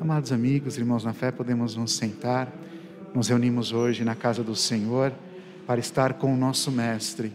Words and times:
Amados 0.00 0.32
amigos, 0.32 0.78
irmãos 0.78 1.04
na 1.04 1.12
fé, 1.12 1.30
podemos 1.30 1.76
nos 1.76 1.92
sentar. 1.92 2.50
Nos 3.14 3.28
reunimos 3.28 3.70
hoje 3.70 4.02
na 4.02 4.14
casa 4.14 4.42
do 4.42 4.56
Senhor 4.56 5.12
para 5.66 5.78
estar 5.78 6.14
com 6.14 6.32
o 6.32 6.36
nosso 6.38 6.72
Mestre. 6.72 7.34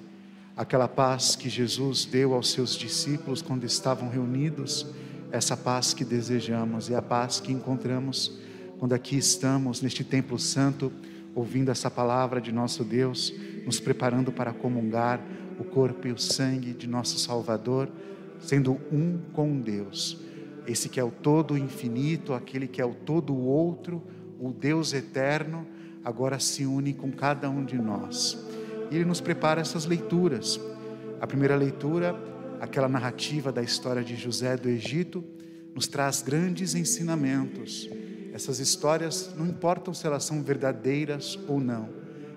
Aquela 0.58 0.88
paz 0.88 1.36
que 1.36 1.48
Jesus 1.48 2.06
deu 2.06 2.34
aos 2.34 2.50
seus 2.50 2.76
discípulos 2.76 3.44
quando 3.44 3.66
estavam 3.66 4.10
reunidos, 4.10 4.88
essa 5.32 5.56
paz 5.56 5.94
que 5.94 6.04
desejamos 6.04 6.90
e 6.90 6.96
a 6.96 7.04
paz 7.04 7.40
que 7.40 7.54
encontramos 7.54 8.40
quando 8.80 8.94
aqui 8.94 9.16
estamos 9.16 9.84
neste 9.84 10.04
templo 10.04 10.40
santo, 10.40 10.92
ouvindo 11.36 11.70
essa 11.70 11.92
palavra 11.92 12.42
de 12.42 12.52
nosso 12.52 12.84
Deus, 12.84 13.32
nos 13.64 13.80
preparando 13.80 14.32
para 14.32 14.52
comungar 14.52 15.22
o 15.60 15.64
corpo 15.64 16.08
e 16.08 16.12
o 16.12 16.18
sangue 16.18 16.74
de 16.74 16.88
nosso 16.88 17.20
Salvador, 17.20 17.88
sendo 18.40 18.82
um 18.92 19.20
com 19.34 19.62
Deus 19.62 20.26
esse 20.68 20.90
que 20.90 21.00
é 21.00 21.04
o 21.04 21.12
todo 21.12 21.58
infinito, 21.58 22.34
aquele 22.34 22.68
que 22.68 22.82
é 22.82 22.86
o 22.86 22.94
todo 22.94 23.36
outro, 23.36 24.02
o 24.40 24.52
Deus 24.52 24.94
eterno, 24.94 25.66
agora 26.04 26.40
se 26.40 26.66
une 26.66 26.94
com 26.94 27.12
cada 27.12 27.50
um 27.50 27.64
de 27.64 27.78
nós. 27.78 28.38
E 28.92 28.96
ele 28.96 29.06
nos 29.06 29.22
prepara 29.22 29.62
essas 29.62 29.86
leituras. 29.86 30.60
A 31.20 31.28
primeira 31.28 31.56
leitura, 31.56 32.16
aquela 32.60 32.88
narrativa 32.88 33.52
da 33.52 33.62
história 33.62 34.04
de 34.04 34.16
José 34.16 34.56
do 34.58 34.70
Egito, 34.70 35.24
nos 35.74 35.88
traz 35.88 36.22
grandes 36.22 36.76
ensinamentos. 36.76 37.90
Essas 38.34 38.60
histórias 38.60 39.34
não 39.36 39.48
importam 39.48 39.94
se 39.94 40.06
elas 40.06 40.24
são 40.24 40.44
verdadeiras 40.44 41.40
ou 41.48 41.60
não. 41.60 41.90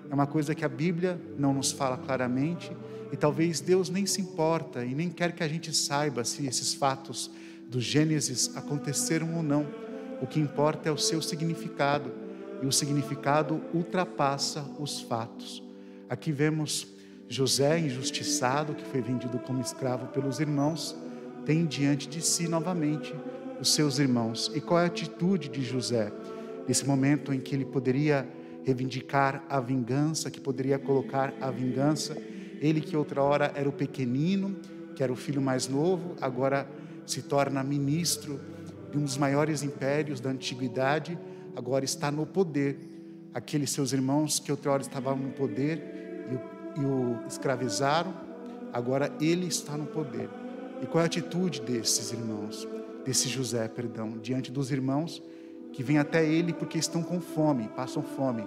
É 0.09 0.13
uma 0.13 0.25
coisa 0.25 0.55
que 0.55 0.65
a 0.65 0.69
Bíblia 0.69 1.19
não 1.37 1.53
nos 1.53 1.71
fala 1.71 1.97
claramente 1.97 2.71
e 3.11 3.17
talvez 3.17 3.59
Deus 3.59 3.89
nem 3.89 4.05
se 4.05 4.21
importa 4.21 4.83
e 4.83 4.95
nem 4.95 5.09
quer 5.09 5.33
que 5.33 5.43
a 5.43 5.47
gente 5.47 5.75
saiba 5.75 6.23
se 6.23 6.45
esses 6.47 6.73
fatos 6.73 7.31
do 7.69 7.79
Gênesis 7.79 8.55
aconteceram 8.57 9.35
ou 9.35 9.43
não. 9.43 9.65
O 10.21 10.27
que 10.27 10.39
importa 10.39 10.89
é 10.89 10.91
o 10.91 10.97
seu 10.97 11.21
significado, 11.21 12.11
e 12.61 12.65
o 12.65 12.71
significado 12.71 13.61
ultrapassa 13.73 14.65
os 14.79 14.99
fatos. 14.99 15.63
Aqui 16.09 16.31
vemos 16.31 16.87
José 17.29 17.79
injustiçado, 17.79 18.73
que 18.73 18.83
foi 18.83 19.01
vendido 19.01 19.37
como 19.39 19.61
escravo 19.61 20.07
pelos 20.07 20.39
irmãos, 20.39 20.97
tem 21.45 21.65
diante 21.65 22.09
de 22.09 22.21
si 22.21 22.47
novamente 22.47 23.13
os 23.61 23.73
seus 23.73 23.99
irmãos. 23.99 24.51
E 24.53 24.59
qual 24.59 24.79
é 24.79 24.83
a 24.83 24.87
atitude 24.87 25.47
de 25.47 25.63
José? 25.63 26.11
Nesse 26.67 26.85
momento 26.85 27.31
em 27.31 27.39
que 27.39 27.55
ele 27.55 27.65
poderia 27.65 28.27
reivindicar 28.63 29.43
a 29.47 29.59
vingança, 29.59 30.29
que 30.29 30.41
poderia 30.41 30.77
colocar 30.77 31.33
a 31.39 31.49
vingança, 31.49 32.17
ele 32.59 32.81
que 32.81 32.97
outra 32.97 33.21
hora 33.21 33.51
era 33.55 33.69
o 33.69 33.71
pequenino, 33.71 34.57
que 34.95 35.03
era 35.03 35.13
o 35.13 35.15
filho 35.15 35.41
mais 35.41 35.67
novo, 35.67 36.15
agora 36.19 36.67
se 37.09 37.23
torna 37.23 37.63
ministro 37.63 38.39
de 38.91 38.97
um 38.97 39.03
dos 39.03 39.17
maiores 39.17 39.63
impérios 39.63 40.19
da 40.19 40.29
antiguidade, 40.29 41.17
agora 41.55 41.85
está 41.85 42.11
no 42.11 42.25
poder. 42.25 42.77
Aqueles 43.33 43.71
seus 43.71 43.93
irmãos 43.93 44.39
que 44.39 44.51
outrora 44.51 44.81
estavam 44.81 45.15
no 45.15 45.31
poder 45.31 46.27
e 46.31 46.35
o, 46.35 46.81
e 46.81 46.85
o 46.85 47.27
escravizaram, 47.27 48.13
agora 48.73 49.11
ele 49.19 49.47
está 49.47 49.77
no 49.77 49.85
poder. 49.85 50.29
E 50.81 50.85
qual 50.85 51.01
é 51.01 51.03
a 51.03 51.05
atitude 51.05 51.61
desses 51.61 52.11
irmãos, 52.11 52.67
desse 53.05 53.27
José, 53.27 53.67
perdão, 53.67 54.17
diante 54.17 54.51
dos 54.51 54.71
irmãos 54.71 55.21
que 55.71 55.83
vêm 55.83 55.99
até 55.99 56.25
ele 56.25 56.53
porque 56.53 56.77
estão 56.77 57.03
com 57.03 57.21
fome, 57.21 57.69
passam 57.75 58.01
fome? 58.01 58.45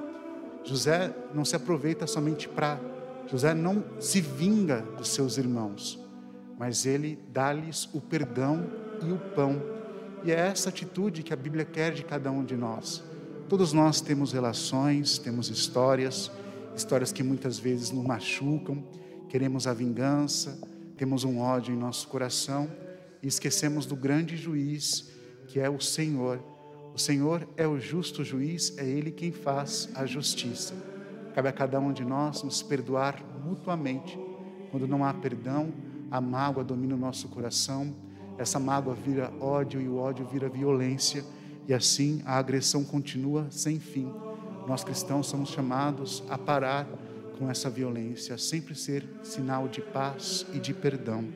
José 0.65 1.15
não 1.35 1.45
se 1.45 1.55
aproveita 1.57 2.07
somente 2.07 2.49
para. 2.49 2.81
José 3.29 3.55
não 3.55 3.85
se 4.01 4.21
vinga 4.21 4.83
dos 4.97 5.09
seus 5.09 5.39
irmãos 5.39 6.02
mas 6.59 6.87
ele 6.87 7.19
dá-lhes 7.33 7.89
o 7.93 8.01
perdão 8.01 8.71
e 9.07 9.13
o 9.13 9.19
pão. 9.35 9.61
E 10.25 10.31
é 10.31 10.37
essa 10.37 10.69
atitude 10.69 11.23
que 11.23 11.33
a 11.33 11.37
Bíblia 11.37 11.65
quer 11.65 11.93
de 11.93 12.05
cada 12.05 12.31
um 12.31 12.45
de 12.45 12.57
nós. 12.57 13.03
Todos 13.49 13.73
nós 13.73 14.01
temos 14.01 14.33
relações, 14.33 15.19
temos 15.19 15.51
histórias, 15.51 16.31
histórias 16.75 17.13
que 17.13 17.23
muitas 17.23 17.59
vezes 17.59 17.91
nos 17.91 18.05
machucam, 18.05 18.85
queremos 19.29 19.67
a 19.67 19.75
vingança, 19.75 20.59
temos 20.97 21.25
um 21.25 21.39
ódio 21.41 21.75
em 21.75 21.79
nosso 21.79 22.09
coração 22.09 22.71
e 23.23 23.27
esquecemos 23.27 23.85
do 23.85 23.97
grande 23.97 24.37
juiz 24.37 25.11
que 25.49 25.61
é 25.61 25.69
o 25.69 25.81
Senhor. 25.81 26.43
O 26.95 26.99
Senhor 26.99 27.47
é 27.57 27.67
o 27.67 27.79
justo 27.79 28.25
juiz, 28.25 28.77
é 28.79 28.87
Ele 28.87 29.11
quem 29.11 29.33
faz 29.33 29.89
a 29.95 30.07
justiça. 30.07 30.75
Cabe 31.35 31.49
a 31.49 31.53
cada 31.53 31.81
um 31.81 31.93
de 31.93 32.05
nós 32.05 32.43
nos 32.43 32.63
perdoar 32.63 33.23
mutuamente. 33.45 34.19
Quando 34.71 34.87
não 34.87 35.05
há 35.05 35.13
perdão, 35.13 35.73
a 36.13 36.21
mágoa 36.21 36.63
domina 36.63 36.95
o 36.95 36.99
nosso 36.99 37.27
coração, 37.29 37.97
essa 38.37 38.61
mágoa 38.61 38.95
vira 38.95 39.33
ódio 39.41 39.81
e 39.81 39.89
o 39.89 39.97
ódio 39.97 40.27
vira 40.27 40.47
violência, 40.47 41.25
e 41.67 41.73
assim 41.73 42.21
a 42.27 42.37
agressão 42.37 42.85
continua 42.85 43.47
sem 43.51 43.81
fim. 43.81 44.13
Nós 44.69 44.85
cristãos 44.85 45.27
somos 45.27 45.49
chamados 45.49 46.23
a 46.29 46.37
parar 46.37 46.87
com 47.39 47.51
essa 47.51 47.71
violência, 47.71 48.35
a 48.35 48.39
sempre 48.39 48.75
ser 48.75 49.09
sinal 49.23 49.67
de 49.67 49.81
paz 49.81 50.45
e 50.53 50.59
de 50.59 50.75
perdão. 50.75 51.27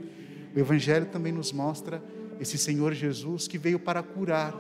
O 0.55 0.59
Evangelho 0.59 1.07
também 1.07 1.33
nos 1.33 1.53
mostra 1.53 2.05
esse 2.39 2.59
Senhor 2.59 2.93
Jesus 2.93 3.49
que 3.49 3.57
veio 3.57 3.79
para 3.79 4.03
curar. 4.03 4.55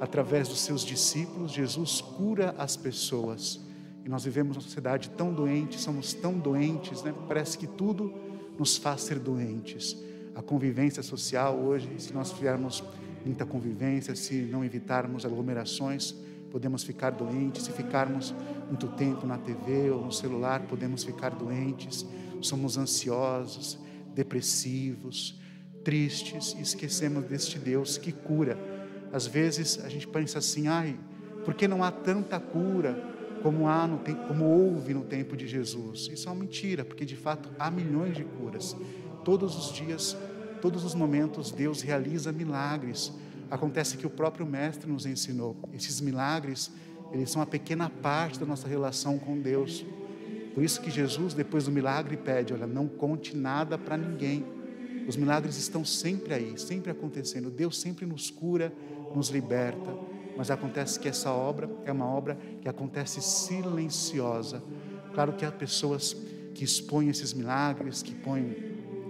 Através 0.00 0.48
dos 0.48 0.58
seus 0.58 0.82
discípulos, 0.84 1.52
Jesus 1.52 2.00
cura 2.00 2.52
as 2.58 2.76
pessoas. 2.76 3.60
E 4.04 4.08
nós 4.08 4.24
vivemos 4.24 4.56
uma 4.56 4.62
sociedade 4.62 5.08
tão 5.10 5.32
doente, 5.32 5.78
somos 5.78 6.14
tão 6.14 6.36
doentes, 6.36 7.02
né? 7.04 7.14
parece 7.28 7.56
que 7.56 7.68
tudo 7.68 8.12
nos 8.60 8.76
faz 8.76 9.00
ser 9.00 9.18
doentes. 9.18 9.96
A 10.34 10.42
convivência 10.42 11.02
social 11.02 11.58
hoje, 11.58 11.88
se 11.96 12.12
nós 12.12 12.30
tivermos 12.30 12.84
muita 13.24 13.46
convivência, 13.46 14.14
se 14.14 14.34
não 14.42 14.62
evitarmos 14.62 15.24
aglomerações, 15.24 16.14
podemos 16.50 16.82
ficar 16.82 17.08
doentes. 17.08 17.64
Se 17.64 17.72
ficarmos 17.72 18.34
muito 18.68 18.86
tempo 18.88 19.26
na 19.26 19.38
TV 19.38 19.90
ou 19.90 20.04
no 20.04 20.12
celular, 20.12 20.60
podemos 20.68 21.02
ficar 21.02 21.30
doentes. 21.30 22.04
Somos 22.42 22.76
ansiosos, 22.76 23.78
depressivos, 24.14 25.40
tristes 25.82 26.54
e 26.58 26.60
esquecemos 26.60 27.24
deste 27.24 27.58
Deus 27.58 27.96
que 27.96 28.12
cura. 28.12 28.58
Às 29.10 29.26
vezes 29.26 29.82
a 29.82 29.88
gente 29.88 30.06
pensa 30.06 30.38
assim, 30.38 30.68
ai, 30.68 31.00
por 31.46 31.54
que 31.54 31.66
não 31.66 31.82
há 31.82 31.90
tanta 31.90 32.38
cura? 32.38 33.02
Como 33.42 33.68
há 33.68 33.86
no 33.86 34.00
como 34.26 34.44
houve 34.44 34.94
no 34.94 35.02
tempo 35.02 35.36
de 35.36 35.46
Jesus. 35.46 36.08
Isso 36.12 36.28
é 36.28 36.32
uma 36.32 36.40
mentira, 36.40 36.84
porque 36.84 37.04
de 37.04 37.16
fato 37.16 37.50
há 37.58 37.70
milhões 37.70 38.16
de 38.16 38.24
curas. 38.24 38.76
Todos 39.24 39.56
os 39.56 39.72
dias, 39.72 40.16
todos 40.60 40.84
os 40.84 40.94
momentos, 40.94 41.50
Deus 41.50 41.82
realiza 41.82 42.32
milagres. 42.32 43.12
Acontece 43.50 43.96
que 43.96 44.06
o 44.06 44.10
próprio 44.10 44.46
mestre 44.46 44.90
nos 44.90 45.06
ensinou. 45.06 45.56
Esses 45.72 46.00
milagres, 46.00 46.70
eles 47.12 47.30
são 47.30 47.40
uma 47.40 47.46
pequena 47.46 47.90
parte 47.90 48.38
da 48.38 48.46
nossa 48.46 48.68
relação 48.68 49.18
com 49.18 49.38
Deus. 49.38 49.84
Por 50.54 50.62
isso 50.62 50.80
que 50.80 50.90
Jesus, 50.90 51.34
depois 51.34 51.64
do 51.64 51.72
milagre, 51.72 52.16
pede: 52.16 52.52
olha, 52.52 52.66
não 52.66 52.86
conte 52.86 53.36
nada 53.36 53.76
para 53.76 53.96
ninguém. 53.96 54.44
Os 55.08 55.16
milagres 55.16 55.56
estão 55.56 55.84
sempre 55.84 56.34
aí, 56.34 56.58
sempre 56.58 56.90
acontecendo. 56.90 57.50
Deus 57.50 57.80
sempre 57.80 58.06
nos 58.06 58.30
cura, 58.30 58.72
nos 59.14 59.28
liberta 59.28 59.90
mas 60.40 60.50
acontece 60.50 60.98
que 60.98 61.06
essa 61.06 61.30
obra 61.30 61.68
é 61.84 61.92
uma 61.92 62.06
obra 62.06 62.34
que 62.62 62.66
acontece 62.66 63.20
silenciosa. 63.20 64.62
Claro 65.12 65.34
que 65.34 65.44
há 65.44 65.52
pessoas 65.52 66.16
que 66.54 66.64
expõem 66.64 67.10
esses 67.10 67.34
milagres, 67.34 68.02
que 68.02 68.14
põem 68.14 68.56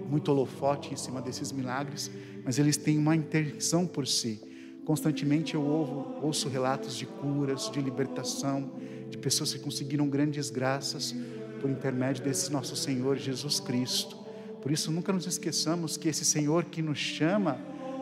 muito 0.08 0.28
holofote 0.32 0.92
em 0.92 0.96
cima 0.96 1.22
desses 1.22 1.52
milagres, 1.52 2.10
mas 2.44 2.58
eles 2.58 2.76
têm 2.76 2.98
uma 2.98 3.14
intenção 3.14 3.86
por 3.86 4.08
si. 4.08 4.42
Constantemente 4.84 5.54
eu 5.54 5.62
ouvo, 5.62 6.16
ouço 6.20 6.48
relatos 6.48 6.96
de 6.96 7.06
curas, 7.06 7.70
de 7.70 7.80
libertação, 7.80 8.68
de 9.08 9.16
pessoas 9.16 9.52
que 9.52 9.60
conseguiram 9.60 10.08
grandes 10.08 10.50
graças 10.50 11.14
por 11.60 11.70
intermédio 11.70 12.24
desse 12.24 12.50
nosso 12.50 12.74
Senhor 12.74 13.16
Jesus 13.16 13.60
Cristo. 13.60 14.18
Por 14.60 14.72
isso, 14.72 14.90
nunca 14.90 15.12
nos 15.12 15.28
esqueçamos 15.28 15.96
que 15.96 16.08
esse 16.08 16.24
Senhor 16.24 16.64
que 16.64 16.82
nos 16.82 16.98
chama 16.98 17.56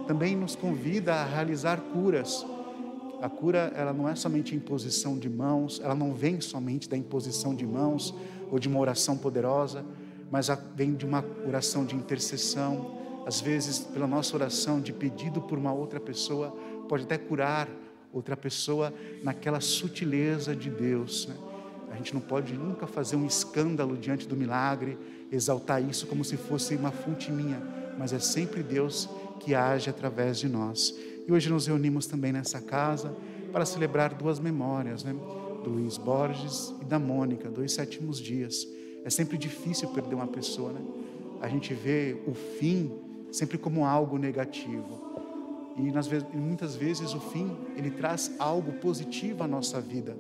também 0.06 0.35
nos 0.35 0.56
convida 0.56 1.14
a 1.14 1.26
realizar 1.26 1.79
curas 1.93 2.43
a 3.20 3.29
cura, 3.29 3.73
ela 3.75 3.93
não 3.93 4.09
é 4.09 4.15
somente 4.15 4.55
imposição 4.55 5.19
de 5.19 5.29
mãos, 5.29 5.81
ela 5.82 5.94
não 5.94 6.15
vem 6.15 6.41
somente 6.41 6.88
da 6.88 6.97
imposição 6.97 7.55
de 7.55 7.67
mãos 7.67 8.15
ou 8.50 8.59
de 8.59 8.69
uma 8.69 8.79
oração 8.79 9.17
poderosa, 9.17 9.85
mas 10.31 10.49
vem 10.75 10.94
de 10.94 11.05
uma 11.05 11.25
oração 11.47 11.85
de 11.85 11.97
intercessão. 11.97 12.97
Às 13.26 13.41
vezes, 13.41 13.81
pela 13.81 14.06
nossa 14.06 14.37
oração 14.37 14.81
de 14.81 14.93
pedido 14.93 15.41
por 15.41 15.59
uma 15.59 15.73
outra 15.73 15.99
pessoa, 15.99 16.50
pode 16.88 17.05
até 17.05 17.19
curar 17.19 17.69
outra 18.12 18.37
pessoa 18.37 18.93
naquela 19.23 19.61
sutileza 19.61 20.55
de 20.55 20.71
Deus. 20.71 21.26
Né? 21.26 21.37
A 21.91 21.97
gente 21.97 22.14
não 22.14 22.21
pode 22.21 22.55
nunca 22.55 22.87
fazer 22.87 23.17
um 23.17 23.26
escândalo 23.26 23.97
diante 23.97 24.29
do 24.29 24.37
milagre, 24.37 24.97
exaltar 25.31 25.82
isso 25.82 26.06
como 26.06 26.25
se 26.25 26.37
fosse 26.37 26.76
uma 26.76 26.91
fonte 26.91 27.31
minha, 27.31 27.61
mas 27.99 28.12
é 28.12 28.19
sempre 28.19 28.62
Deus 28.62 29.09
que 29.38 29.55
age 29.55 29.88
através 29.88 30.38
de 30.38 30.49
nós. 30.49 30.94
E 31.26 31.32
hoje 31.32 31.49
nos 31.50 31.67
reunimos 31.67 32.06
também 32.06 32.32
nessa 32.32 32.61
casa 32.61 33.14
para 33.52 33.64
celebrar 33.64 34.14
duas 34.14 34.38
memórias, 34.38 35.05
né? 35.05 35.14
Do 35.62 35.70
Luiz 35.70 35.99
Borges 35.99 36.75
e 36.81 36.85
da 36.85 36.99
Mônica, 36.99 37.50
dois 37.50 37.73
sétimos 37.73 38.19
dias. 38.19 38.67
É 39.05 39.11
sempre 39.11 39.37
difícil 39.38 39.88
perder 39.90 40.14
uma 40.14 40.26
pessoa, 40.26 40.73
né? 40.73 40.81
A 41.40 41.49
gente 41.49 41.73
vê 41.75 42.17
o 42.26 42.35
fim 42.35 42.90
sempre 43.31 43.58
como 43.58 43.85
algo 43.85 44.19
negativo. 44.19 45.08
E 45.76 45.93
nas, 45.93 46.08
muitas 46.32 46.75
vezes 46.75 47.14
o 47.14 47.20
fim, 47.20 47.56
ele 47.76 47.90
traz 47.90 48.32
algo 48.38 48.73
positivo 48.73 49.44
à 49.44 49.49
nossa 49.49 49.81
vida. 49.81 50.17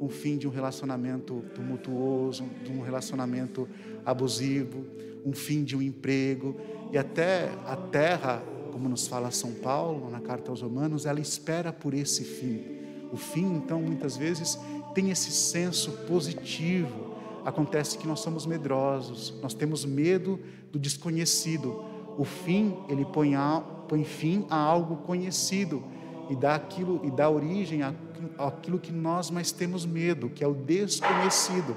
Um 0.00 0.08
fim 0.08 0.36
de 0.36 0.48
um 0.48 0.50
relacionamento 0.50 1.44
tumultuoso, 1.54 2.44
de 2.64 2.72
um 2.72 2.80
relacionamento 2.80 3.68
abusivo, 4.04 4.84
um 5.24 5.32
fim 5.32 5.62
de 5.62 5.76
um 5.76 5.82
emprego. 5.82 6.56
E 6.90 6.98
até 6.98 7.50
a 7.66 7.76
terra, 7.76 8.42
como 8.72 8.88
nos 8.88 9.06
fala 9.06 9.30
São 9.30 9.52
Paulo 9.52 10.10
na 10.10 10.20
carta 10.20 10.50
aos 10.50 10.62
Romanos, 10.62 11.04
ela 11.04 11.20
espera 11.20 11.72
por 11.72 11.92
esse 11.92 12.24
fim. 12.24 12.64
O 13.12 13.16
fim, 13.16 13.44
então, 13.56 13.80
muitas 13.82 14.16
vezes 14.16 14.58
tem 14.94 15.10
esse 15.10 15.30
senso 15.30 15.92
positivo. 16.08 17.12
Acontece 17.44 17.98
que 17.98 18.06
nós 18.06 18.20
somos 18.20 18.46
medrosos, 18.46 19.34
nós 19.42 19.52
temos 19.52 19.84
medo 19.84 20.40
do 20.72 20.78
desconhecido. 20.78 21.84
O 22.16 22.24
fim, 22.24 22.76
ele 22.88 23.04
põe, 23.04 23.34
a, 23.34 23.62
põe 23.88 24.04
fim 24.04 24.46
a 24.48 24.56
algo 24.56 24.96
conhecido 24.98 25.82
e 26.30 26.36
dá 26.36 26.54
aquilo 26.54 27.00
e 27.04 27.10
dá 27.10 27.28
origem 27.28 27.82
àquilo 28.38 28.78
que 28.78 28.92
nós 28.92 29.30
mais 29.30 29.52
temos 29.52 29.84
medo, 29.84 30.30
que 30.30 30.42
é 30.42 30.46
o 30.46 30.54
desconhecido. 30.54 31.76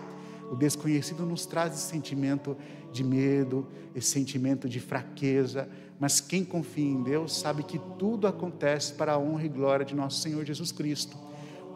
O 0.52 0.56
desconhecido 0.56 1.26
nos 1.26 1.46
traz 1.46 1.74
esse 1.74 1.90
sentimento 1.90 2.56
de 2.92 3.04
medo, 3.04 3.68
esse 3.94 4.10
sentimento 4.10 4.70
de 4.70 4.80
fraqueza, 4.80 5.68
mas 6.00 6.20
quem 6.20 6.44
confia 6.44 6.86
em 6.86 7.02
Deus 7.02 7.38
sabe 7.38 7.64
que 7.64 7.80
tudo 7.98 8.28
acontece 8.28 8.94
para 8.94 9.14
a 9.14 9.20
honra 9.20 9.46
e 9.46 9.50
glória 9.50 9.86
de 9.86 9.96
nosso 9.96 10.22
Senhor 10.22 10.44
Jesus 10.46 10.72
Cristo. 10.72 11.18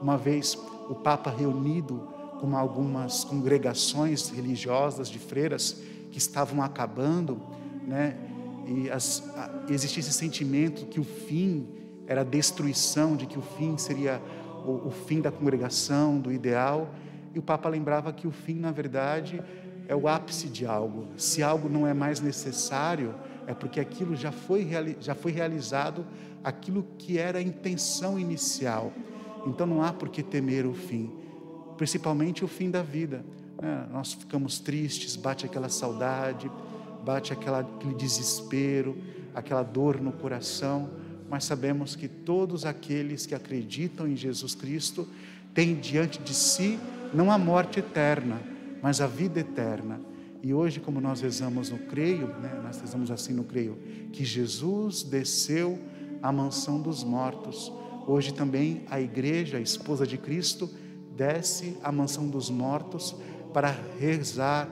Uma 0.01 0.18
vez 0.18 0.57
o 0.89 0.95
Papa 0.95 1.30
reunido 1.30 2.07
com 2.39 2.56
algumas 2.56 3.24
congregações 3.24 4.30
religiosas 4.30 5.10
de 5.10 5.19
freiras 5.19 5.81
que 6.12 6.18
estavam 6.18 6.62
acabando, 6.62 7.42
né? 7.86 8.18
E 8.66 8.89
as, 8.89 9.24
a, 9.36 9.66
existia 9.69 10.00
esse 10.00 10.13
sentimento 10.13 10.86
que 10.86 11.00
o 11.00 11.04
fim 11.04 11.68
era 12.07 12.21
a 12.21 12.24
destruição, 12.24 13.16
de 13.16 13.25
que 13.25 13.38
o 13.38 13.42
fim 13.42 13.77
seria 13.77 14.21
o, 14.66 14.88
o 14.88 14.92
fim 14.92 15.21
da 15.21 15.31
congregação, 15.31 16.19
do 16.19 16.31
ideal. 16.31 16.94
E 17.34 17.40
o 17.40 17.42
Papa 17.42 17.70
lembrava 17.70 18.12
que 18.12 18.28
o 18.28 18.31
fim, 18.31 18.56
na 18.56 18.72
verdade, 18.72 19.42
é 19.88 19.96
o 19.96 20.08
ápice 20.08 20.48
de 20.48 20.66
algo. 20.66 21.08
Se 21.18 21.42
algo 21.42 21.68
não 21.68 21.86
é 21.86 21.94
mais 21.94 22.20
necessário, 22.20 23.16
é 23.48 23.54
porque 23.54 23.80
aquilo 23.80 24.16
já 24.16 24.31
foi, 24.31 24.68
já 25.00 25.16
foi 25.16 25.31
realizado, 25.31 26.06
aquilo 26.44 26.86
que 26.98 27.18
era 27.18 27.40
a 27.40 27.42
intenção 27.42 28.20
inicial. 28.20 28.94
Então 29.48 29.66
não 29.66 29.81
há 29.81 29.92
por 29.92 30.10
que 30.10 30.22
temer 30.22 30.66
o 30.66 30.74
fim, 30.74 31.12
principalmente 31.78 32.46
o 32.46 32.48
fim 32.48 32.70
da 32.70 32.84
vida. 32.84 33.26
Né? 33.60 33.88
Nós 33.92 34.14
ficamos 34.14 34.60
tristes, 34.60 35.16
bate 35.16 35.46
aquela 35.46 35.70
saudade, 35.70 36.52
bate 37.04 37.34
aquela, 37.34 37.62
aquele 37.62 37.96
desespero, 37.96 38.96
aquela 39.34 39.64
dor 39.64 40.00
no 40.00 40.12
coração, 40.12 40.90
mas 41.30 41.46
sabemos 41.46 41.96
que 41.96 42.08
todos 42.08 42.66
aqueles 42.66 43.26
que 43.26 43.34
acreditam 43.34 44.08
em 44.08 44.16
Jesus 44.16 44.54
Cristo 44.54 45.08
têm 45.54 45.76
diante 45.76 46.20
de 46.20 46.34
si 46.34 46.80
não 47.13 47.31
a 47.31 47.38
morte 47.38 47.79
eterna, 47.79 48.41
mas 48.81 49.01
a 49.01 49.07
vida 49.07 49.39
eterna. 49.39 50.00
E 50.41 50.53
hoje, 50.53 50.79
como 50.79 51.01
nós 51.01 51.21
rezamos 51.21 51.69
no 51.69 51.79
creio, 51.79 52.27
né, 52.39 52.59
nós 52.63 52.79
rezamos 52.79 53.11
assim 53.11 53.33
no 53.33 53.44
creio, 53.44 53.77
que 54.11 54.23
Jesus 54.23 55.03
desceu 55.03 55.77
à 56.21 56.31
mansão 56.31 56.81
dos 56.81 57.03
mortos 57.03 57.71
Hoje 58.09 58.33
também 58.33 58.81
a 58.89 59.00
igreja, 59.00 59.57
a 59.57 59.61
esposa 59.61 60.07
de 60.07 60.17
Cristo, 60.17 60.67
desce 61.15 61.77
à 61.83 61.91
mansão 61.91 62.27
dos 62.27 62.50
mortos 62.50 63.15
para 63.53 63.69
rezar, 64.00 64.67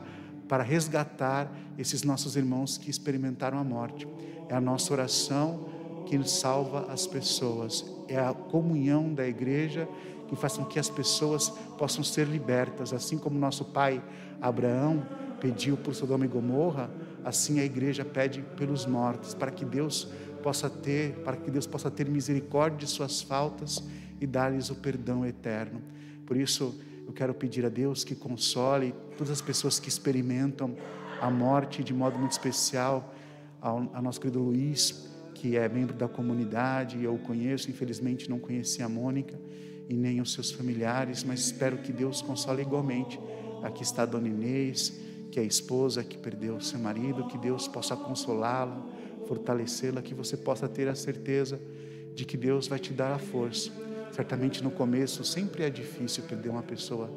para 0.47 0.63
resgatar 0.63 1.51
esses 1.77 2.01
nossos 2.01 2.35
irmãos 2.35 2.79
que 2.79 2.89
experimentaram 2.89 3.59
a 3.59 3.63
morte. 3.63 4.07
É 4.49 4.55
a 4.55 4.59
nossa 4.59 4.91
oração 4.91 5.69
que 6.07 6.17
salva 6.27 6.91
as 6.91 7.05
pessoas, 7.05 7.85
é 8.07 8.17
a 8.17 8.33
comunhão 8.33 9.13
da 9.13 9.27
igreja 9.27 9.87
que 10.27 10.35
faz 10.35 10.57
com 10.57 10.65
que 10.65 10.79
as 10.79 10.89
pessoas 10.89 11.49
possam 11.77 12.03
ser 12.03 12.27
libertas, 12.27 12.93
assim 12.93 13.17
como 13.17 13.39
nosso 13.39 13.65
pai 13.65 14.03
Abraão 14.41 15.05
pediu 15.39 15.77
por 15.77 15.93
Sodoma 15.93 16.25
e 16.25 16.27
Gomorra, 16.27 16.89
assim 17.23 17.59
a 17.59 17.65
igreja 17.65 18.03
pede 18.03 18.41
pelos 18.55 18.85
mortos, 18.85 19.33
para 19.33 19.51
que 19.51 19.63
Deus 19.63 20.07
possa 20.41 20.69
ter, 20.69 21.13
para 21.23 21.37
que 21.37 21.51
Deus 21.51 21.67
possa 21.67 21.89
ter 21.91 22.09
misericórdia 22.09 22.79
de 22.79 22.87
suas 22.87 23.21
faltas 23.21 23.83
e 24.19 24.25
dar-lhes 24.25 24.69
o 24.69 24.75
perdão 24.75 25.25
eterno. 25.25 25.81
Por 26.25 26.37
isso, 26.37 26.79
eu 27.05 27.13
quero 27.13 27.33
pedir 27.33 27.65
a 27.65 27.69
Deus 27.69 28.03
que 28.03 28.15
console 28.15 28.93
todas 29.17 29.31
as 29.31 29.41
pessoas 29.41 29.79
que 29.79 29.89
experimentam 29.89 30.75
a 31.21 31.29
morte 31.29 31.83
de 31.83 31.93
modo 31.93 32.17
muito 32.17 32.31
especial, 32.31 33.13
ao, 33.61 33.89
ao 33.93 34.01
nosso 34.01 34.19
querido 34.19 34.39
Luiz, 34.39 35.07
que 35.33 35.55
é 35.55 35.69
membro 35.69 35.95
da 35.95 36.07
comunidade, 36.07 37.03
eu 37.03 37.13
o 37.13 37.19
conheço, 37.19 37.69
infelizmente 37.69 38.29
não 38.29 38.39
conheci 38.39 38.81
a 38.81 38.89
Mônica 38.89 39.37
e 39.89 39.95
nem 39.95 40.19
os 40.21 40.33
seus 40.33 40.51
familiares, 40.51 41.23
mas 41.23 41.39
espero 41.39 41.77
que 41.77 41.93
Deus 41.93 42.21
console 42.21 42.61
igualmente. 42.61 43.19
Aqui 43.63 43.83
está 43.83 44.03
a 44.03 44.05
Dona 44.05 44.27
Inês, 44.27 44.99
que 45.31 45.39
é 45.39 45.43
a 45.43 45.45
esposa 45.45 46.03
que 46.03 46.17
perdeu 46.17 46.59
seu 46.59 46.79
marido, 46.79 47.27
que 47.27 47.37
Deus 47.37 47.67
possa 47.67 47.95
consolá-la, 47.95 48.85
fortalecê-la, 49.27 50.01
que 50.01 50.13
você 50.13 50.37
possa 50.37 50.67
ter 50.67 50.87
a 50.87 50.95
certeza 50.95 51.59
de 52.15 52.25
que 52.25 52.37
Deus 52.37 52.67
vai 52.67 52.79
te 52.79 52.93
dar 52.93 53.13
a 53.13 53.19
força. 53.19 53.71
Certamente 54.11 54.63
no 54.63 54.71
começo 54.71 55.23
sempre 55.23 55.63
é 55.63 55.69
difícil 55.69 56.23
perder 56.23 56.49
uma 56.49 56.63
pessoa, 56.63 57.09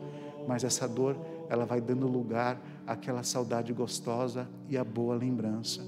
mas 0.47 0.65
essa 0.65 0.87
dor 0.87 1.17
ela 1.49 1.65
vai 1.65 1.81
dando 1.81 2.07
lugar 2.07 2.61
àquela 2.87 3.23
saudade 3.23 3.73
gostosa 3.73 4.49
e 4.69 4.77
à 4.77 4.85
boa 4.85 5.15
lembrança. 5.15 5.83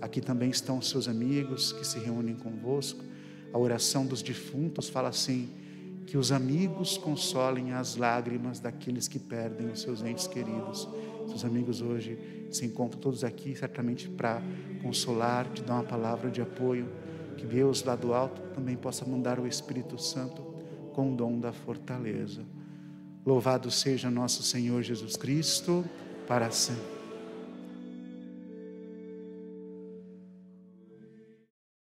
Aqui 0.00 0.20
também 0.20 0.50
estão 0.50 0.78
os 0.78 0.88
seus 0.88 1.08
amigos 1.08 1.72
que 1.72 1.86
se 1.86 1.98
reúnem 1.98 2.36
convosco. 2.36 3.04
A 3.52 3.58
oração 3.58 4.06
dos 4.06 4.22
defuntos 4.22 4.88
fala 4.88 5.08
assim: 5.08 5.48
que 6.08 6.16
os 6.16 6.32
amigos 6.32 6.96
consolem 6.96 7.74
as 7.74 7.94
lágrimas 7.96 8.58
daqueles 8.58 9.06
que 9.06 9.18
perdem 9.18 9.68
os 9.68 9.82
seus 9.82 10.02
entes 10.02 10.26
queridos. 10.26 10.88
Seus 11.26 11.44
amigos 11.44 11.82
hoje 11.82 12.18
se 12.50 12.64
encontram 12.64 12.98
todos 12.98 13.22
aqui, 13.24 13.54
certamente 13.54 14.08
para 14.08 14.40
consolar, 14.82 15.46
te 15.52 15.62
dar 15.62 15.74
uma 15.74 15.84
palavra 15.84 16.30
de 16.30 16.40
apoio. 16.40 16.88
Que 17.36 17.44
Deus 17.44 17.84
lá 17.84 17.94
do 17.94 18.14
alto 18.14 18.40
também 18.54 18.74
possa 18.74 19.04
mandar 19.04 19.38
o 19.38 19.46
Espírito 19.46 20.00
Santo 20.00 20.40
com 20.94 21.12
o 21.12 21.14
dom 21.14 21.38
da 21.38 21.52
fortaleza. 21.52 22.40
Louvado 23.26 23.70
seja 23.70 24.10
nosso 24.10 24.42
Senhor 24.42 24.82
Jesus 24.82 25.14
Cristo, 25.14 25.84
para 26.26 26.50
sempre. 26.50 26.97